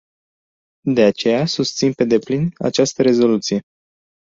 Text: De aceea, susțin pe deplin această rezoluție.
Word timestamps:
De 0.93 1.03
aceea, 1.03 1.45
susțin 1.45 1.93
pe 1.93 2.03
deplin 2.05 2.49
această 2.57 3.01
rezoluție. 3.01 3.61